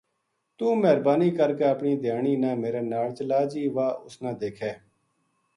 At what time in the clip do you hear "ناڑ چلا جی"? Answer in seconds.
2.91-3.63